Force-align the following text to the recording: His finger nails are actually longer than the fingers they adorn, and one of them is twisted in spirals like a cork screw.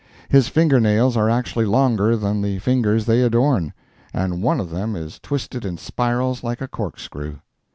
His 0.29 0.47
finger 0.47 0.79
nails 0.79 1.15
are 1.15 1.29
actually 1.29 1.65
longer 1.65 2.15
than 2.17 2.41
the 2.41 2.57
fingers 2.57 3.05
they 3.05 3.21
adorn, 3.21 3.71
and 4.15 4.41
one 4.41 4.59
of 4.59 4.71
them 4.71 4.95
is 4.95 5.19
twisted 5.19 5.63
in 5.63 5.77
spirals 5.77 6.43
like 6.43 6.59
a 6.59 6.67
cork 6.67 6.99
screw. 6.99 7.37